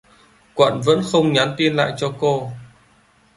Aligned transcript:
Quận 0.53 0.81
vẫn 0.85 1.01
không 1.11 1.33
nhắn 1.33 1.53
tin 1.57 1.75
lại 1.75 1.93
cho 1.97 2.13
cô 2.19 2.51